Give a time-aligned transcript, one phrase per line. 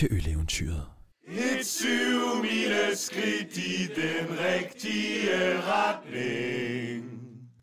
[0.00, 0.82] til øleventyret.
[1.28, 7.04] Et syv mile skridt i den rigtige retning.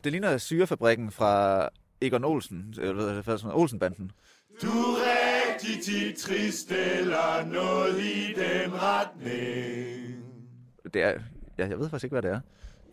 [0.04, 1.68] Det ligner syrefabrikken fra
[2.00, 4.10] Egon Olsen, eller hvad sådan Olsenbanden.
[4.62, 10.24] Du er rigtig tit trist eller noget i den retning.
[10.94, 11.14] Det er,
[11.58, 12.40] ja, jeg ved faktisk ikke, hvad det er.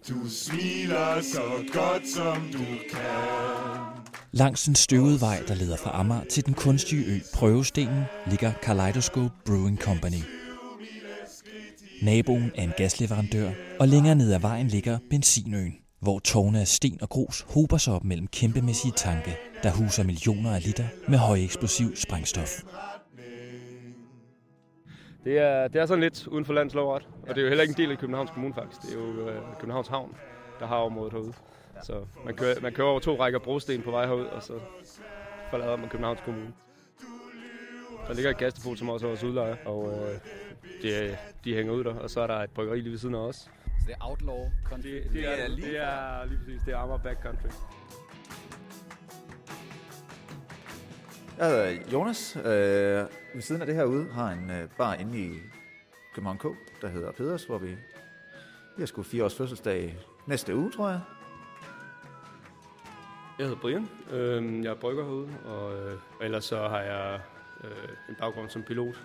[0.09, 4.04] Du smiler så godt som du kan.
[4.37, 9.29] Langs den støvede vej, der leder fra Amager til den kunstige ø Prøvestenen, ligger Kaleidoscope
[9.45, 10.21] Brewing Company.
[12.03, 16.97] Naboen er en gasleverandør, og længere ned ad vejen ligger Benzinøen, hvor tårne af sten
[17.01, 21.95] og grus hober sig op mellem kæmpemæssige tanke, der huser millioner af liter med højeksplosiv
[21.95, 22.63] sprængstof.
[25.23, 27.61] Det er, det er sådan lidt uden for landets lovret, og det er jo heller
[27.61, 28.81] ikke en del af Københavns Kommune faktisk.
[28.81, 30.15] Det er jo øh, Københavns Havn,
[30.59, 31.33] der har området herude.
[31.83, 34.59] Så man kører, man kører over to rækker brosten på vej herud, og så
[35.49, 36.53] forlader man Københavns Kommune.
[38.07, 40.19] Der ligger et gasdepot, som også er vores udlejer, og øh,
[40.81, 43.19] de, de hænger ud der, og så er der et bryggeri lige ved siden af
[43.19, 43.35] os.
[43.35, 43.49] Så
[43.87, 44.89] det er outlaw country.
[44.89, 47.49] Det, det, er, det er lige præcis, det er Amager Backcountry.
[51.37, 52.35] Jeg hedder Jonas.
[52.35, 52.43] Øh,
[53.33, 55.31] ved siden af det her ude har en øh, bar inde i
[56.13, 56.43] København K,
[56.81, 57.67] der hedder Peders, hvor vi,
[58.75, 59.97] vi har sgu fire års fødselsdag
[60.27, 60.99] næste uge, tror jeg.
[63.39, 63.89] Jeg hedder Brian.
[64.11, 67.21] Øh, jeg er brygger herude, og øh, ellers så har jeg
[67.63, 68.95] øh, en baggrund som pilot.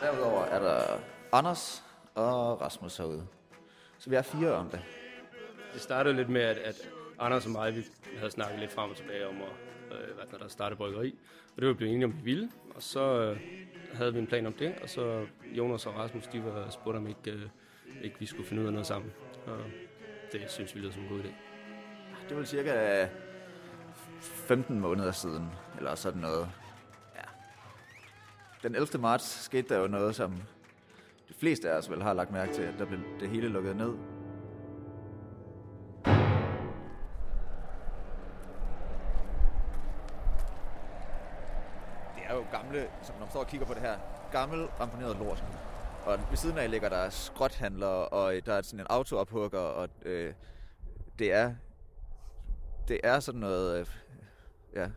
[0.00, 0.98] Derudover er der
[1.32, 3.26] Anders og Rasmus herude.
[3.98, 4.80] Så vi er fire om det.
[5.72, 7.84] Det startede lidt med, at, at Anders og mig, vi
[8.16, 11.18] havde snakket lidt frem og tilbage om, at, øh, hvad, der startede bryggeri.
[11.56, 12.50] Og det var vi blevet enige om, vi ville.
[12.74, 13.40] Og så øh,
[13.94, 17.06] havde vi en plan om det, og så Jonas og Rasmus, de var spurgt om
[17.06, 17.48] ikke, øh,
[18.02, 19.12] ikke vi skulle finde ud af noget sammen.
[19.46, 19.58] Og
[20.32, 21.32] det synes vi lyder som en god idé.
[22.28, 23.08] Det var cirka
[24.20, 26.50] 15 måneder siden, eller sådan noget.
[27.14, 27.22] Ja.
[28.62, 29.00] Den 11.
[29.00, 30.32] marts skete der jo noget, som
[31.28, 33.76] de fleste af os vel har lagt mærke til, at der blev det hele lukket
[33.76, 33.94] ned.
[42.14, 43.98] Det er jo gamle, som når man står og kigger på det her,
[44.32, 45.44] gammel ramponeret lort.
[46.06, 50.34] Og ved siden af ligger der skrothandler, og der er sådan en autoophugger, og øh,
[51.18, 51.54] det er
[52.88, 53.86] det er sådan noget, øh,
[54.74, 54.90] ja,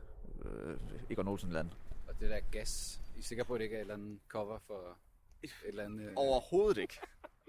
[0.45, 0.77] øh,
[1.09, 1.71] Egon Olsen-land.
[2.07, 4.19] Og det der gas, I er sikre på, at det ikke er et eller andet
[4.29, 4.97] cover for
[5.43, 6.05] et eller andet...
[6.05, 6.13] Øh...
[6.15, 6.99] Overhovedet ikke.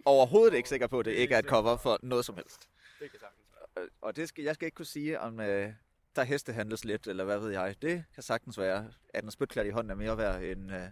[0.04, 2.68] Overhovedet ikke sikker på, at det ikke er et cover for noget som helst.
[3.00, 3.48] Det kan sagtens
[3.78, 5.72] Øh, Og det skal, jeg skal ikke kunne sige, om øh,
[6.16, 7.74] der hestehandles lidt, eller hvad ved jeg.
[7.82, 10.88] Det kan sagtens være, at en spytklat i hånden er mere værd end øh,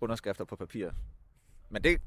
[0.00, 0.90] underskrifter på papir.
[1.70, 2.00] Men det,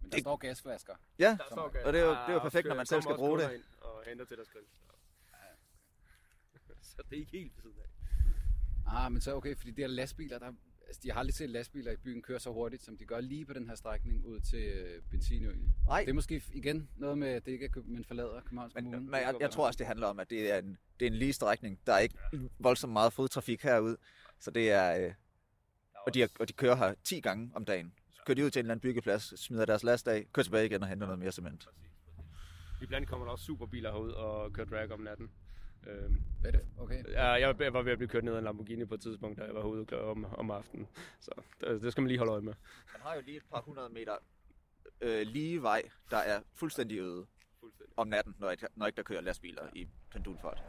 [0.00, 0.94] Men der det- står gasflasker.
[1.18, 3.14] ja, Der står og det er jo, det er jo perfekt, når man selv skal
[3.16, 3.62] bruge det.
[3.80, 4.64] Og henter til deres grill.
[6.82, 7.84] Så det er ikke helt ved siden af.
[9.04, 10.52] Ah, men så okay, fordi de her lastbiler, der,
[10.86, 13.46] altså, de har aldrig set lastbiler i byen køre så hurtigt, som de gør lige
[13.46, 15.74] på den her strækning ud til øh, benzinøen.
[15.86, 18.84] Nej, Det er måske igen noget med, at det ikke er, man forlader Københavns Men,
[18.84, 19.10] Kommune.
[19.10, 21.16] men jeg, jeg tror også, det handler om, at det er en, det er en
[21.16, 21.80] lige strækning.
[21.86, 22.18] Der er ikke
[22.58, 23.96] voldsomt meget fodtrafik herude.
[24.38, 25.06] Så det er...
[25.06, 25.14] Øh,
[26.06, 27.94] og, de er, og de kører her 10 gange om dagen.
[28.28, 30.82] Kører de ud til en eller anden byggeplads, smider deres last af, kører tilbage igen
[30.82, 31.68] og henter noget mere cement.
[32.82, 35.30] Iblandt kommer der også superbiler herud og kører drag om natten.
[35.86, 36.66] Øhm, Hvad er det?
[36.78, 37.04] Okay.
[37.12, 39.00] ja, jeg var- jeg var ved at blive kørt ned af en Lamborghini på et
[39.00, 40.86] tidspunkt, da jeg var herude om, om aftenen.
[41.20, 41.30] Så
[41.60, 42.54] det, det skal man lige holde øje med.
[42.92, 44.16] Man har jo lige et par hundrede meter
[45.00, 47.26] øh, lige vej, der er fuldstændig øde
[47.60, 47.98] Fuldstændig.
[47.98, 50.62] om natten, når ikke, når ikke der kører lastbiler i pendulfart.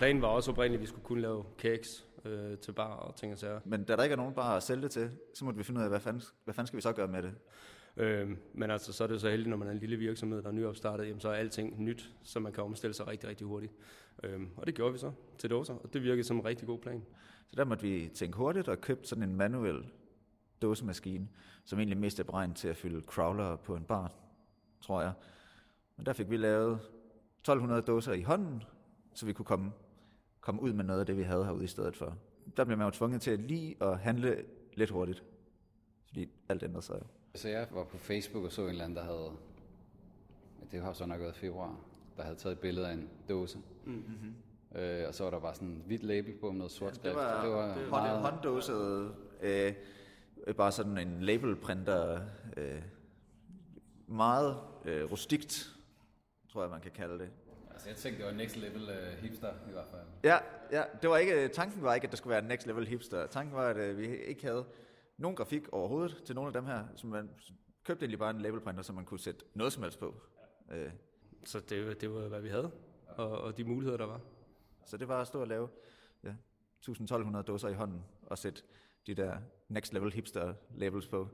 [0.00, 3.32] Planen var også oprindeligt, at vi skulle kunne lave cakes øh, til bar og ting
[3.32, 3.60] og sager.
[3.64, 5.78] Men da der ikke er nogen bare at sælge det til, så måtte vi finde
[5.78, 7.34] ud af, hvad fanden, hvad fanden skal vi så gøre med det?
[7.96, 10.48] Øh, men altså, så er det så heldigt, når man er en lille virksomhed, der
[10.48, 13.72] er nyopstartet, jamen, så er alting nyt, så man kan omstille sig rigtig, rigtig hurtigt.
[14.22, 16.78] Øh, og det gjorde vi så til dåser, og det virkede som en rigtig god
[16.78, 17.02] plan.
[17.50, 19.86] Så der måtte vi tænke hurtigt og købte sådan en manuel
[20.62, 21.28] dåsemaskine,
[21.64, 24.12] som egentlig mest er beregnet til at fylde crawler på en bar,
[24.80, 25.12] tror jeg.
[25.96, 28.62] Men der fik vi lavet 1200 dåser i hånden,
[29.14, 29.72] så vi kunne komme,
[30.40, 32.16] komme ud med noget af det, vi havde herude i stedet for.
[32.56, 34.44] Der blev man jo tvunget til lige at handle
[34.74, 35.24] lidt hurtigt,
[36.06, 37.06] fordi alt ændrede sig jo.
[37.34, 39.30] Så jeg var på Facebook og så en eller anden, der havde,
[40.60, 41.80] ja, det har så nok været februar,
[42.16, 43.58] der havde taget et billede af en dåse.
[43.84, 44.34] Mm-hmm.
[44.80, 47.04] Øh, og så var der bare sådan en hvidt label på med noget sort skrift.
[47.04, 49.74] Det var, det var det meget, hånd, hånddåset, øh,
[50.56, 52.20] bare sådan en labelprinter,
[52.56, 52.82] øh,
[54.06, 55.76] meget øh, rustikt,
[56.52, 57.30] tror jeg, man kan kalde det.
[57.86, 60.02] Altså jeg tænkte, det var next level uh, hipster i hvert fald.
[60.24, 60.38] Ja,
[60.72, 63.26] ja, det var ikke, tanken var ikke, at det skulle være next level hipster.
[63.26, 64.64] Tanken var, at øh, vi ikke havde
[65.16, 67.30] nogen grafik overhovedet til nogle af dem her, som man
[67.84, 70.14] købte egentlig bare en labelprinter, som man kunne sætte noget som helst på.
[70.72, 70.90] Øh,
[71.44, 72.70] Så det, var- det var, hvad vi havde,
[73.08, 74.20] og, og de muligheder, der var.
[74.86, 75.68] så det var at stå og lave
[76.24, 76.32] ja,
[76.78, 78.62] 1200 dåser i hånden og sætte
[79.06, 79.36] de der
[79.68, 81.28] next level hipster labels på.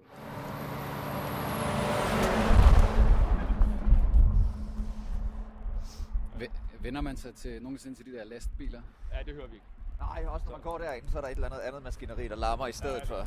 [6.81, 8.81] Vender man sig til nogensinde til de der lastbiler?
[9.13, 9.67] Ja, det hører vi ikke.
[10.01, 12.37] Nej, også når man går derinde, så er der et eller andet andet maskineri, der
[12.37, 13.17] larmer i stedet for.
[13.17, 13.27] Jeg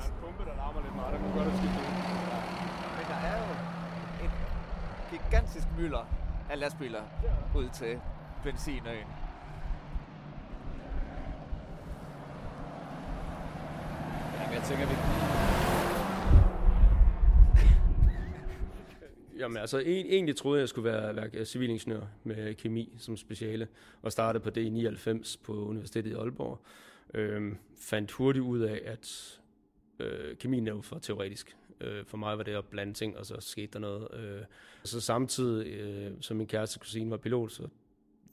[0.00, 1.82] har en pumpe, der larmer lidt meget, der kan godt have skiftet.
[2.96, 3.54] Men der er jo
[4.24, 4.30] en
[5.10, 6.04] gigantisk mylder
[6.50, 7.02] af lastbiler
[7.56, 8.00] ud til
[8.42, 9.06] benzinøen.
[14.38, 15.31] Ja, men jeg tænker, vi...
[19.42, 23.68] Jamen altså, en, egentlig troede jeg, skulle være, være civilingeniør med kemi som speciale,
[24.02, 26.60] og startede på det i 99 på Universitetet i Aalborg.
[27.14, 29.38] Øhm, fandt hurtigt ud af, at
[29.98, 31.56] øh, kemien er jo for teoretisk.
[31.80, 34.08] Øh, for mig var det at blande ting, og så skete der noget.
[34.14, 34.42] Øh,
[34.84, 37.68] så samtidig, øh, som min kæreste kusine var pilot, så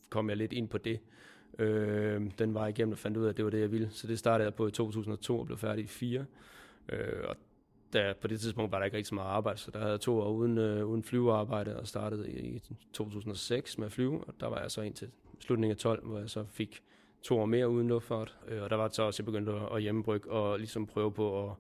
[0.10, 1.00] kom jeg lidt ind på det.
[1.60, 3.90] Øh, den var igennem og fandt ud af, at det var det, jeg ville.
[3.92, 6.26] Så det startede jeg på i 2002 og blev færdig i 4.
[6.90, 7.36] Øh, og
[7.94, 10.00] der, på det tidspunkt var der ikke rigtig så meget arbejde, så der havde jeg
[10.00, 12.62] to år uden, øh, uden flyvearbejde og startede i, i
[12.94, 16.30] 2006 med at flyve, og der var jeg så indtil slutningen af 12, hvor jeg
[16.30, 16.84] så fik
[17.22, 19.82] to år mere uden luftfart, øh, og der var det så også, jeg begyndte at,
[19.82, 21.56] hjemmebrygge og ligesom prøve på at,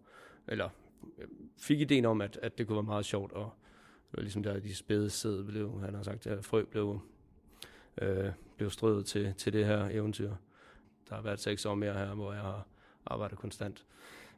[0.47, 0.69] eller
[1.17, 1.27] øh,
[1.57, 3.51] fik ideen om, at, at det kunne være meget sjovt, og
[4.11, 6.99] det var ligesom der de spæde sæd blev, han har sagt, at frø blev,
[8.01, 10.33] øh, blev strøget til, til det her eventyr.
[11.09, 12.67] Der har været seks år mere her, hvor jeg har
[13.05, 13.85] arbejdet konstant.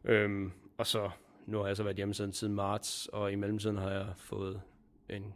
[0.04, 1.10] Øhm, og så
[1.52, 4.62] nu har jeg så været hjemme siden, siden marts, og i mellemtiden har jeg fået
[5.10, 5.34] en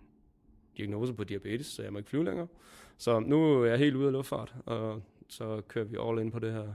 [0.77, 2.47] diagnose på diabetes, så jeg må ikke flyve længere.
[2.97, 6.39] Så nu er jeg helt ude af luftfart, og så kører vi all in på
[6.39, 6.73] det her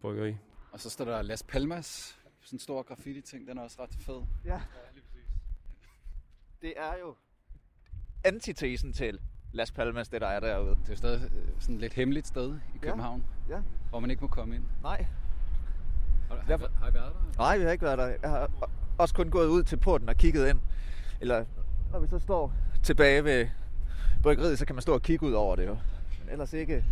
[0.00, 0.36] bryggeri.
[0.72, 4.22] Og så står der Las Palmas, sådan en stor graffiti-ting, den er også ret fed.
[4.44, 4.60] Ja.
[6.62, 7.14] Det er jo
[8.24, 9.18] antitesen til
[9.52, 10.70] Las Palmas, det der er derude.
[10.70, 13.62] Det er jo stadig øh, sådan et lidt hemmeligt sted i København, Ja.
[13.90, 14.64] hvor man ikke må komme ind.
[14.82, 15.06] Nej.
[16.32, 17.38] Har, har, Derfor- har I været der?
[17.38, 18.06] Nej, vi har ikke været der.
[18.22, 18.50] Jeg har
[18.98, 20.60] også kun gået ud til porten og kigget ind.
[21.20, 21.44] Eller
[21.92, 22.52] når vi så står
[22.82, 23.48] tilbage ved
[24.22, 25.76] bryggeriet, så kan man stå og kigge ud over det jo.
[26.20, 26.84] Men ellers ikke.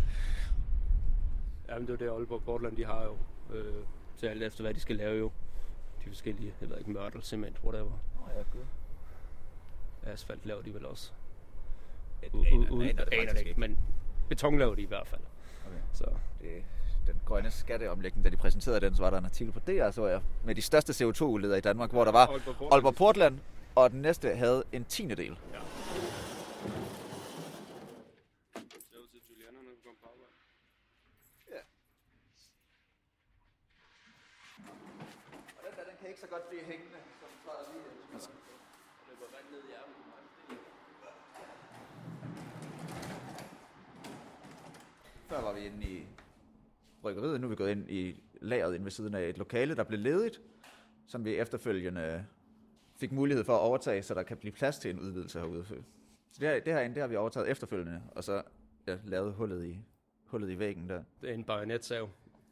[1.69, 3.17] Jamen det er jo det, Aalborg Portland, de har jo,
[3.55, 3.73] øh,
[4.17, 5.31] til alt efter hvad de skal lave jo.
[6.05, 7.91] De forskellige, jeg ved ikke, mørtel, cement, whatever.
[10.03, 11.11] Asfalt laver de vel også.
[12.23, 13.77] U- u- uden- aner det ikke, men
[14.29, 15.21] beton laver de i hvert fald.
[15.67, 15.77] Okay.
[15.93, 16.03] Så
[16.41, 16.63] Det,
[17.07, 20.07] den grønne skatteomlægning, da de præsenterede den, så var der en artikel på DR, så
[20.07, 22.73] jeg, med de største CO2-udledere i Danmark, hvor der var Aalborg Portland.
[22.73, 23.39] Aalborg Portland,
[23.75, 25.37] og den næste havde en tiende del.
[35.89, 37.81] Den kan ikke så godt blive hængende, som træder lige
[45.29, 46.07] Før var vi inde i
[47.01, 49.83] bryggeriet, nu er vi gået ind i lageret inde ved siden af et lokale, der
[49.83, 50.41] blev ledigt,
[51.07, 52.25] som vi efterfølgende
[52.95, 55.65] fik mulighed for at overtage, så der kan blive plads til en udvidelse herude.
[55.65, 55.75] Så
[56.39, 58.43] det her, det herinde, det har vi overtaget efterfølgende, og så
[58.87, 59.79] ja, lavet hullet i,
[60.25, 61.03] hullet i væggen der.
[61.21, 62.09] Det er en bajonetsav,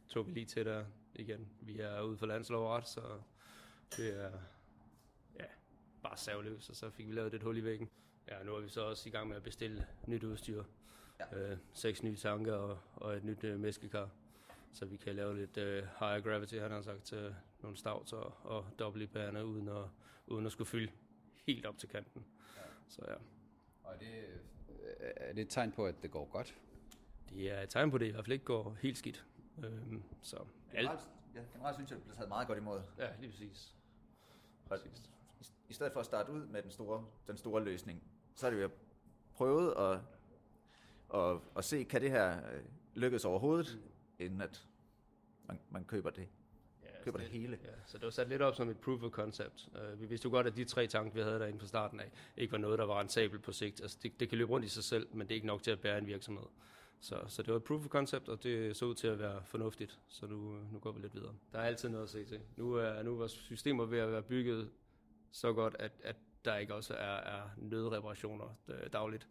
[0.07, 0.85] tog vi lige til der
[1.15, 1.47] igen.
[1.61, 3.01] Vi er ude for landslov så
[3.97, 4.31] det er
[5.39, 5.45] ja,
[6.03, 7.89] bare savløs, og så fik vi lavet et hul i væggen.
[8.27, 10.63] Ja, nu er vi så også i gang med at bestille nyt udstyr.
[11.19, 11.51] Ja.
[11.51, 14.09] Øh, seks nye tanker og, og et nyt øh, mæskekar,
[14.73, 18.33] så vi kan lave lidt øh, higher gravity, han har sagt, øh, nogle stavs og,
[18.44, 19.85] og dobbelt bærende, uden at,
[20.28, 20.92] uden at skulle fylde
[21.45, 22.26] helt op til kanten.
[22.57, 22.61] Ja.
[22.88, 23.14] Så ja,
[23.83, 24.26] Og er det,
[24.69, 26.56] øh, er det et tegn på, at det går godt?
[27.30, 29.26] det er et tegn på, at det i hvert fald ikke går helt skidt.
[29.64, 30.38] Øhm, så
[30.73, 30.90] alt,
[31.35, 32.81] ja, generelt synes jeg, det bliver taget meget godt imod.
[32.97, 33.76] ja, lige præcis.
[34.68, 35.04] Præcis.
[35.42, 38.04] I, I stedet for at starte ud med den store, den store løsning,
[38.35, 38.69] så er det jo
[39.33, 39.99] prøvet at,
[41.19, 43.80] at, at se, kan det her øh, lykkes overhovedet,
[44.19, 44.68] inden at
[45.47, 46.28] man, man køber det.
[46.83, 47.59] Ja, Køber så det hele.
[47.64, 49.69] Ja, så det var sat lidt op som et proof of concept.
[49.76, 52.11] Uh, vi vidste jo godt, at de tre tanke, vi havde derinde fra starten af,
[52.38, 53.81] ikke var noget, der var rentabelt på sigt.
[53.81, 55.71] Altså, det, det kan løbe rundt i sig selv, men det er ikke nok til
[55.71, 56.45] at bære en virksomhed.
[56.99, 59.42] Så, så det var et proof of concept, og det så ud til at være
[59.45, 59.99] fornuftigt.
[60.07, 61.33] Så nu, nu går vi lidt videre.
[61.54, 62.40] Der er altid noget at se til.
[62.57, 64.69] Nu er, nu er vores systemer ved at være bygget
[65.31, 69.28] så godt, at, at der ikke også er, er nødreparationer øh, dagligt.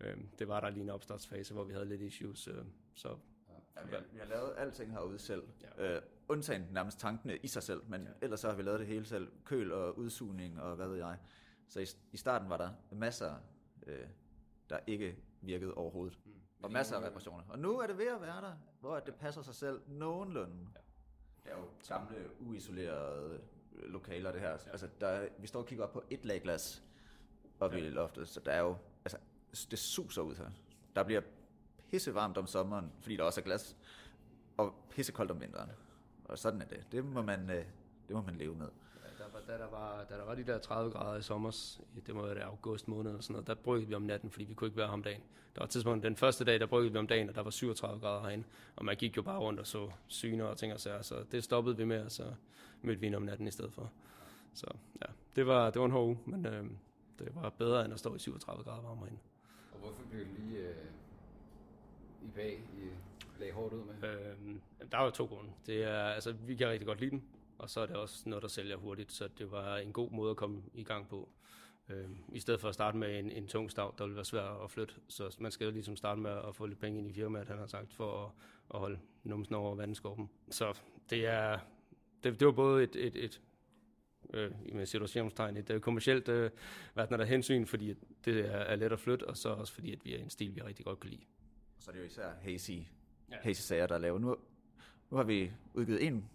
[0.00, 2.48] Øh, det var der lige en opstartsfase, hvor vi havde lidt issues.
[2.94, 3.16] Så
[3.76, 5.42] Ja, vi, har, vi har lavet alting herude selv.
[5.62, 5.84] Ja.
[5.84, 5.96] Ja.
[5.96, 8.08] Øh, undtagen nærmest tankene i sig selv, men ja.
[8.22, 9.32] ellers så har vi lavet det hele selv.
[9.44, 11.18] Køl og udsugning og hvad ved jeg.
[11.68, 13.34] Så i, i starten var der masser,
[13.86, 14.06] øh,
[14.70, 16.18] der ikke virkede overhovedet.
[16.24, 16.32] Mm.
[16.62, 17.44] Og masser af reparationer.
[17.48, 20.56] Og nu er det ved at være der, hvor det passer sig selv nogenlunde.
[20.74, 20.80] Ja.
[21.44, 23.40] Det er jo gamle, uisolerede
[23.74, 24.50] øh, lokaler, det her.
[24.50, 26.82] Altså, der, er- vi står og kigger op på et lag glas
[27.60, 27.84] oppe ja.
[27.84, 29.18] i loftet, så der er jo, altså,
[29.70, 30.50] det suser ud her.
[30.96, 31.20] Der bliver
[31.92, 33.76] pissevarmt om sommeren, fordi der også er glas,
[34.56, 35.70] og pissekoldt om vinteren.
[36.24, 36.86] Og sådan er det.
[36.92, 37.64] Det må man, øh,
[38.08, 38.68] det må man leve med.
[39.04, 41.76] Ja, der var, da, der var, da der var de der 30 grader i sommer,
[42.06, 44.44] det må være det august måned og sådan noget, der bryggede vi om natten, fordi
[44.44, 45.20] vi kunne ikke være her om dagen.
[45.54, 47.50] Der var et tidspunkt, den første dag, der bryggede vi om dagen, og der var
[47.50, 48.44] 37 grader herinde,
[48.76, 51.44] og man gik jo bare rundt og så syner og ting og sager, så det
[51.44, 52.34] stoppede vi med, og så
[52.82, 53.90] mødte vi ind om natten i stedet for.
[54.54, 54.66] Så
[55.00, 55.06] ja,
[55.36, 56.64] det var, det var en hård uge, men øh,
[57.18, 59.20] det var bedre end at stå i 37 grader varmere herinde.
[59.72, 60.76] Og hvorfor blev det lige øh,
[62.24, 62.88] i bag, I
[63.40, 64.08] lagde hårdt ud med?
[64.08, 64.60] Øhm,
[64.92, 65.50] der var to grunde.
[65.66, 67.22] Det er, altså, vi kan rigtig godt lide dem,
[67.58, 70.30] og så er det også noget, der sælger hurtigt, så det var en god måde
[70.30, 71.28] at komme i gang på.
[71.88, 74.56] Øhm, I stedet for at starte med en, en tung stav, der ville være svært
[74.64, 74.94] at flytte.
[75.08, 77.58] Så man skal jo ligesom starte med at få lidt penge ind i firmaet, han
[77.58, 78.30] har sagt, for at,
[78.74, 80.30] at holde numsen over vandskorpen.
[80.50, 80.78] Så
[81.10, 81.58] det er,
[82.24, 83.40] det, det var både et, et, et
[84.34, 86.50] øh, med situationstegn, et øh, kommercielt øh,
[86.94, 90.04] hvad der hensyn, fordi det er, er let at flytte, og så også fordi, at
[90.04, 91.22] vi er en stil, vi rigtig godt kan lide.
[91.82, 92.70] Og så er det jo især hazy,
[93.30, 93.36] Ja.
[93.42, 94.20] hazy sager, der er lavet.
[94.20, 94.36] Nu,
[95.10, 96.28] nu har vi udgivet en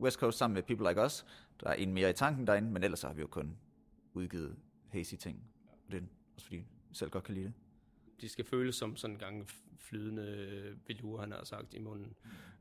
[0.00, 1.26] West Coast sammen med People Like Us.
[1.60, 3.56] Der er en mere i tanken derinde, men ellers har vi jo kun
[4.14, 4.56] udgivet
[4.88, 5.42] hazy ting.
[5.86, 7.52] Og det er også fordi vi selv godt kan lide det.
[8.20, 12.14] de skal føles som sådan en gang flydende velure, han har sagt i munden.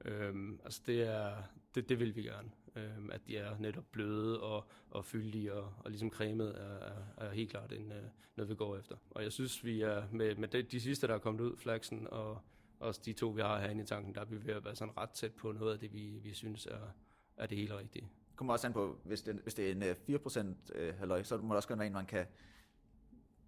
[0.06, 0.12] Mm.
[0.12, 1.44] Øhm, altså det er,
[1.76, 2.50] det, det vil vi gerne.
[2.76, 7.02] Øhm, at de er netop bløde og, og fyldige og, og ligesom cremet er, er,
[7.18, 8.04] er helt klart en, øh,
[8.36, 8.96] noget, vi går efter.
[9.12, 12.08] Og jeg synes, vi er med, med de, de sidste, der er kommet ud, Flaxen
[12.08, 12.42] og
[12.80, 14.98] også de to, vi har herinde i tanken, der er vi ved at være sådan
[14.98, 16.94] ret tæt på noget af det, vi, vi synes er,
[17.38, 18.10] er det helt rigtige.
[18.30, 21.24] Det kommer også an på, hvis det, hvis det er en øh, 4% øh, halløj,
[21.24, 22.26] så må det også gerne være en, man kan,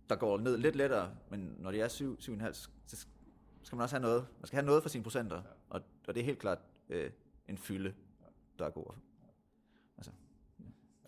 [0.10, 3.08] der går ned lidt lettere, men når det er 7, 7,5, så
[3.64, 4.28] skal man også have noget.
[4.40, 6.60] Man skal have noget for sine procenter, og, og det er helt klart
[6.90, 7.12] øh,
[7.48, 7.94] en fylde,
[8.60, 8.94] der er god.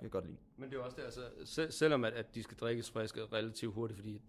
[0.03, 0.37] Kan jeg godt lide.
[0.57, 3.25] Men det er jo også det, altså, sel- selvom at, at de skal drikkes friske
[3.25, 4.21] relativt hurtigt, fordi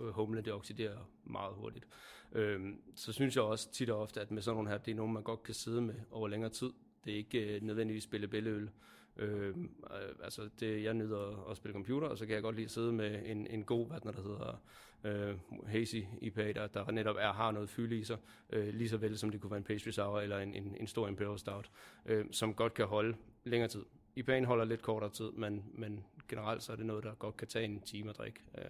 [0.00, 1.86] øh, humle det oxiderer meget hurtigt,
[2.32, 4.94] øhm, så synes jeg også tit og ofte, at med sådan nogle her, det er
[4.94, 6.70] nogen, man godt kan sidde med over længere tid.
[7.04, 8.70] Det er ikke øh, nødvendigvis spille billeøl.
[9.16, 12.64] Øhm, øh, altså det, jeg nyder at spille computer, og så kan jeg godt lide
[12.64, 14.62] at sidde med en, en god, hvad den der hedder
[15.04, 18.18] øh, hazy IPA, der, der netop er, har noget fylde i sig,
[18.50, 20.86] øh, lige så vel som det kunne være en pastry sour eller en, en, en
[20.86, 21.70] stor imperial stout,
[22.06, 23.84] øh, som godt kan holde længere tid.
[24.16, 27.48] IPA'en holder lidt kortere tid, men, men generelt så er det noget, der godt kan
[27.48, 28.64] tage en time at drikke, øh,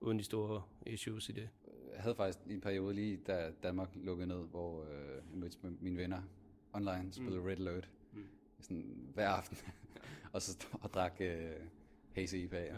[0.00, 1.48] uden de store issues i det.
[1.92, 5.70] Jeg havde faktisk en periode lige, da Danmark lukkede ned, hvor øh, jeg mødtes med
[5.70, 6.22] mine venner
[6.72, 7.46] online, spillede mm.
[7.46, 8.26] Red Alert mm.
[8.60, 9.58] sådan, hver aften,
[10.32, 11.50] og så og drak øh,
[12.12, 12.60] hazy IPA.
[12.60, 12.74] Ja.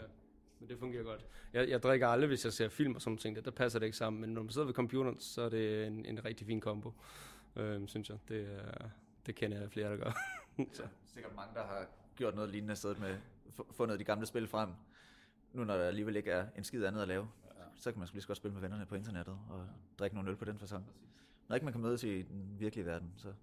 [0.59, 1.25] Men det fungerer godt.
[1.53, 3.35] Jeg, jeg drikker aldrig, hvis jeg ser film og sådan nogle ting.
[3.35, 4.21] Der, der passer det ikke sammen.
[4.21, 6.93] Men når man sidder ved computeren, så er det en, en rigtig fin kombo,
[7.55, 8.17] øh, synes jeg.
[8.27, 8.89] Det, er-
[9.25, 10.11] det kender jeg flere, der gør.
[10.73, 10.83] så.
[11.05, 13.17] Sikkert mange, der har gjort noget lignende stedet med
[13.49, 14.69] fu- fundet de gamle spil frem.
[15.53, 17.63] Nu når der alligevel ikke er en skid andet at lave, ja.
[17.75, 19.69] så kan man lige så godt spille med vennerne på internettet og
[19.99, 20.85] drikke nogle øl på den fasong.
[21.47, 23.33] Når ikke man kan mødes i den virkelige verden, så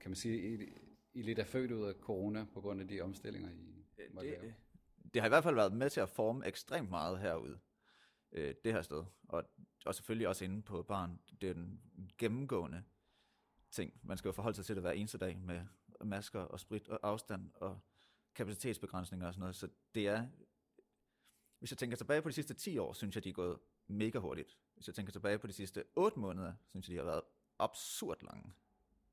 [0.00, 0.68] Kan man sige, at I,
[1.14, 4.42] I lidt er født ud af corona på grund af de omstillinger, I måtte lave?
[4.42, 4.54] det,
[5.14, 7.58] det har i hvert fald været med til at forme ekstremt meget herude,
[8.32, 9.04] øh, det her sted.
[9.28, 9.44] Og,
[9.86, 11.20] og selvfølgelig også inde på baren.
[11.40, 11.80] Det er en
[12.18, 12.82] gennemgående
[13.70, 13.92] ting.
[14.02, 15.60] Man skal jo forholde sig til det hver eneste dag med
[16.04, 17.80] masker og sprit og afstand og
[18.38, 19.56] kapacitetsbegrænsninger og sådan noget.
[19.56, 20.28] Så det er,
[21.58, 24.18] hvis jeg tænker tilbage på de sidste 10 år, synes jeg, de er gået mega
[24.18, 24.58] hurtigt.
[24.74, 27.22] Hvis jeg tænker tilbage på de sidste 8 måneder, synes jeg, de har været
[27.58, 28.52] absurd lange.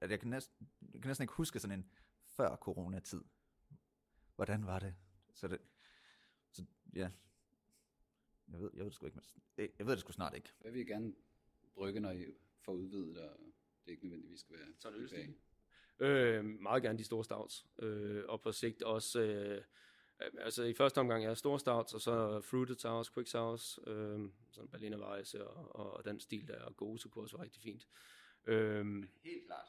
[0.02, 1.90] At jeg, kan næsten, jeg kan næsten ikke huske sådan en
[2.26, 3.22] før coronatid.
[4.36, 4.96] Hvordan var det?
[5.34, 5.62] Så det,
[6.52, 7.10] så ja,
[8.52, 9.22] jeg ved, jeg ved det sgu ikke,
[9.58, 10.54] jeg ved det sgu snart ikke.
[10.60, 11.16] Hvad vil I gerne
[11.76, 12.26] drikke, når I
[12.60, 13.40] får udvidet, og
[13.86, 15.34] det ikke nødvendigvis skal være Sådan en IPA?
[16.00, 17.66] Øh, meget gerne de store stouts.
[17.80, 19.22] Øh, og på sigt også...
[19.22, 19.64] Øh,
[20.20, 24.70] altså i første omgang er store stouts, og så fruited sours, quick sours, øh, sådan
[24.72, 27.88] Berliner Weisse og, og den stil, der er gode, så kunne også være rigtig fint.
[28.46, 28.86] Øh,
[29.24, 29.68] Helt klart.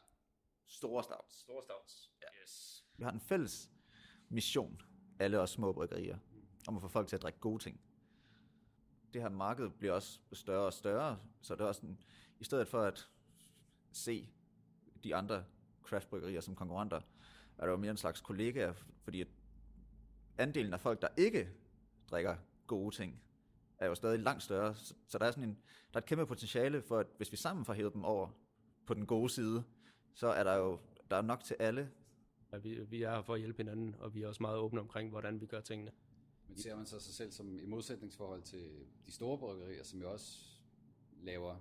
[0.67, 1.35] Store stouts.
[1.41, 2.13] store stouts.
[2.23, 2.43] Ja.
[2.43, 2.85] Yes.
[2.97, 3.71] Vi har en fælles
[4.29, 4.83] mission,
[5.19, 6.19] alle os små bryggerier,
[6.69, 7.81] om at få folk til at drikke gode ting.
[9.15, 12.03] Det her marked bliver også større og større, så det er også en,
[12.41, 13.11] i stedet for at
[13.93, 14.31] se
[15.05, 15.45] de andre
[15.87, 17.01] craftbryggerier som konkurrenter,
[17.59, 18.73] er der jo mere en slags kollegaer,
[19.05, 19.29] fordi at
[20.39, 21.49] andelen af folk, der ikke
[22.11, 23.23] drikker gode ting,
[23.79, 24.75] er jo stadig langt større.
[24.75, 25.59] Så, så der er sådan en,
[25.95, 28.29] der er et kæmpe potentiale for, at hvis vi sammen får hævet dem over
[28.87, 29.65] på den gode side,
[30.15, 30.79] så er der jo
[31.11, 31.91] der er nok til alle,
[32.53, 34.81] Ja, vi, vi er her for at hjælpe hinanden, og vi er også meget åbne
[34.81, 35.91] omkring, hvordan vi gør tingene.
[36.49, 38.71] Men ser man så sig selv som i modsætningsforhold til
[39.07, 40.39] de store bryggerier, som jo også
[41.23, 41.57] laver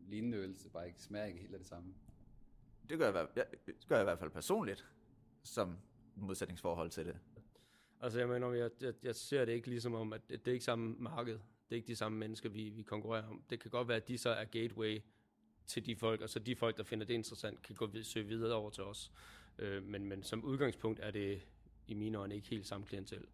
[0.00, 1.94] lignende øl, så bare ikke smager ikke helt af det samme?
[2.88, 4.86] Det gør jeg, i hvert- ja, det gør jeg i hvert fald personligt.
[5.42, 5.78] som
[6.16, 7.18] modsætningsforhold til det.
[8.00, 10.52] Altså jeg mener, jeg, jeg, jeg ser det ikke ligesom om, at det, det er
[10.52, 11.32] ikke samme marked.
[11.34, 11.40] Det
[11.70, 13.42] er ikke de samme mennesker, vi, vi konkurrerer om.
[13.50, 15.00] Det kan godt være, at de så er gateway
[15.66, 18.26] til de folk, og så de folk, der finder det interessant, kan gå vid- søge
[18.26, 19.12] videre over til os.
[19.58, 21.46] Øh, men, men som udgangspunkt er det
[21.86, 23.24] i mine øjne ikke helt samme klientel,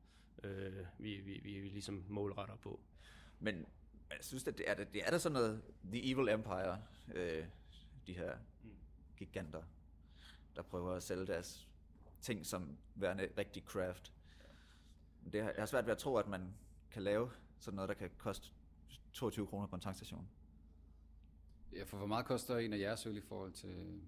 [0.44, 2.80] øh, vi, vi, vi, vi ligesom målretter på.
[3.40, 3.66] Men
[4.10, 6.82] jeg synes, at det er, det er der sådan noget The Evil Empire,
[7.14, 7.44] øh,
[8.06, 8.36] de her
[9.16, 9.62] giganter,
[10.56, 11.68] der prøver at sælge deres
[12.20, 14.12] ting som værende rigtig craft.
[15.32, 16.54] Det har, jeg har svært ved at tro, at man
[16.90, 18.48] kan lave sådan noget, der kan koste
[19.12, 20.28] 22 kroner på en tankstation.
[21.72, 24.00] Ja, for hvor meget koster en af jeres øl i forhold til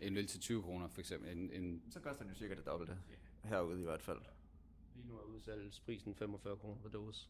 [0.00, 1.38] en øl til 20 kroner, for eksempel?
[1.38, 2.98] En, en, Så koster den jo cirka det dobbelte.
[3.42, 4.20] Herude i hvert fald.
[4.94, 7.28] Lige nu er udsalgsprisen 45 kroner per dåse.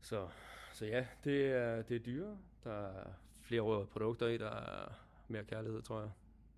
[0.00, 0.28] Så,
[0.72, 2.38] så ja, det er, det er dyre.
[2.64, 6.10] Der er flere produkter i, der er mere kærlighed, tror jeg.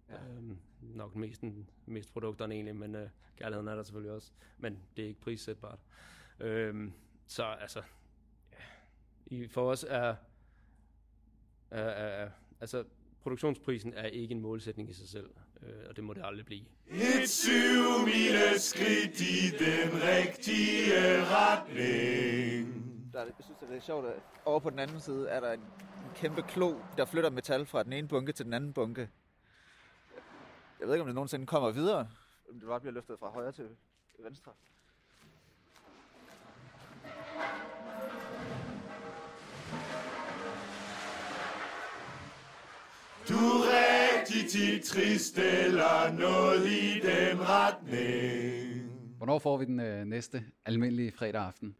[0.09, 0.15] Ja.
[0.15, 1.43] Øhm, nok mest,
[1.87, 4.33] mest produkterne egentlig, men øh, kærligheden er der selvfølgelig også.
[4.59, 5.79] Men det er ikke prissætbart.
[6.41, 6.93] Øhm,
[7.27, 7.83] så altså,
[8.53, 8.57] ja,
[9.27, 10.15] i, for os er,
[11.71, 12.85] er, er, er, altså,
[13.21, 15.31] produktionsprisen er ikke en målsætning i sig selv,
[15.63, 16.65] øh, og det må det aldrig blive.
[16.91, 22.85] Et syv mile skridt i den rigtige retning.
[23.13, 25.53] Der er, jeg synes, det er sjovt, at over på den anden side er der
[25.53, 25.65] en
[26.21, 29.09] kæmpe klo, der flytter metal fra den ene bunke til den anden bunke.
[30.81, 32.09] Jeg ved ikke, om det nogensinde kommer videre.
[32.51, 33.69] Om det bare bliver løftet fra højre til
[34.19, 34.53] venstre.
[43.29, 48.91] Du er rigtig tit trist eller noget i den retning.
[49.17, 51.77] hvornår får vi den øh, næste almindelige fredag aften?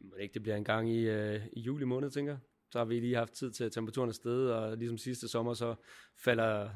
[0.00, 2.40] Må det ikke det bliver en gang i, øh, i juli måned, tænker jeg.
[2.70, 5.54] Så har vi lige haft tid til at temperaturen er steget, og ligesom sidste sommer,
[5.54, 5.74] så
[6.16, 6.70] falder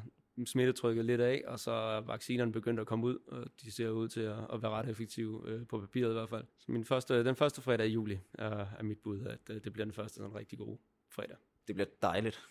[0.45, 4.07] smittetrykket lidt af, og så er vaccinerne begyndt at komme ud, og de ser ud
[4.07, 6.45] til at, at være ret effektive øh, på papiret i hvert fald.
[6.57, 9.73] Så min første, den første fredag i juli er, er mit bud, at øh, det
[9.73, 10.79] bliver den første sådan rigtig gode
[11.09, 11.37] fredag.
[11.67, 12.49] Det bliver dejligt,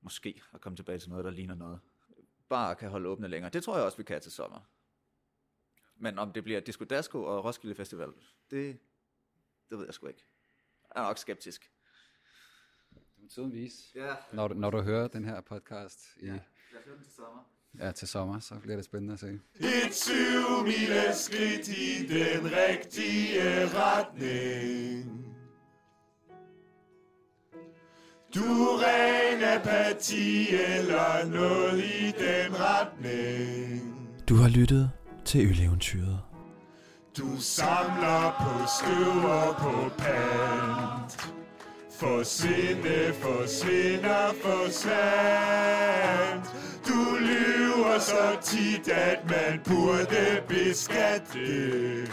[0.00, 1.80] måske, at komme tilbage til noget, der ligner noget.
[2.48, 3.50] Bare kan holde åbne længere.
[3.50, 4.60] Det tror jeg også, vi kan til sommer.
[5.96, 8.08] Men om det bliver Disco Dasko og Roskilde Festival,
[8.50, 8.78] det,
[9.70, 10.24] det ved jeg sgu ikke.
[10.94, 11.71] Jeg er nok skeptisk.
[13.34, 13.76] Tiden vise.
[13.94, 16.40] Ja, Når du, når du hører den her podcast i, lad os
[16.84, 17.40] høre den til sommer.
[17.80, 19.40] ja, til sommer, så bliver det spændende at se.
[19.60, 25.26] Et syv mile skridt i den rigtige retning.
[28.34, 34.20] Du ren apati eller noget i den retning.
[34.28, 34.90] Du har lyttet
[35.24, 36.20] til Øleventyret.
[37.18, 41.34] Du samler på støv og på pant.
[42.02, 44.92] Forsvinde, forsvinder, forsvandt.
[46.88, 52.08] Du lyver så tit, at man burde beskatte.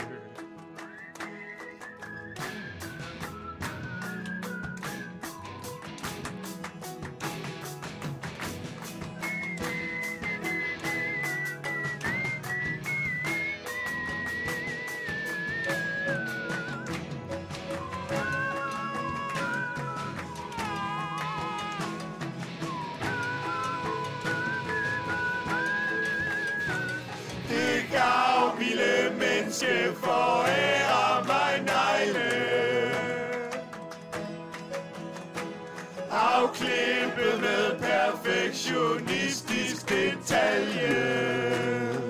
[36.11, 42.08] Afklippet med perfektionistisk detalje.